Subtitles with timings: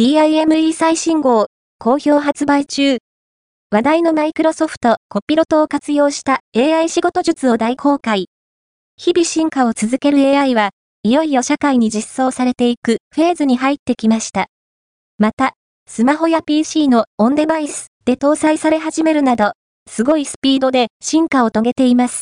[0.00, 1.48] DIME 最新号、
[1.78, 3.00] 好評発売中。
[3.70, 8.28] 話題のマイクロソフトコピロトを活用した AI 仕事術を大公開。
[8.96, 10.70] 日々進化を続ける AI は、
[11.02, 14.46] いよいよ社会に実装されていくフェーズに入ってきました。
[15.18, 15.52] また、
[15.86, 19.52] スマホや PC のオンデバイスで搭載され始めるなど、
[19.86, 22.18] すごいスピードで進化を遂げています。